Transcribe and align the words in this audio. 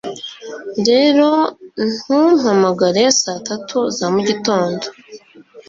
rero 0.87 1.29
ntumpamagare 1.95 3.03
saa 3.21 3.41
tatu 3.47 3.77
za 3.97 4.05
mugitondo 4.13 4.85